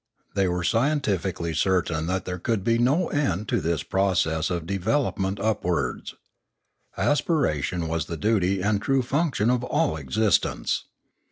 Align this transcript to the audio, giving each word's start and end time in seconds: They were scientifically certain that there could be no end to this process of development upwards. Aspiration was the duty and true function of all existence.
They 0.33 0.47
were 0.47 0.63
scientifically 0.63 1.53
certain 1.53 2.07
that 2.07 2.25
there 2.25 2.39
could 2.39 2.63
be 2.63 2.79
no 2.79 3.09
end 3.09 3.47
to 3.49 3.61
this 3.61 3.83
process 3.83 4.49
of 4.49 4.65
development 4.65 5.39
upwards. 5.39 6.15
Aspiration 6.97 7.87
was 7.87 8.07
the 8.07 8.17
duty 8.17 8.61
and 8.63 8.81
true 8.81 9.03
function 9.03 9.51
of 9.51 9.63
all 9.63 9.95
existence. 9.97 10.85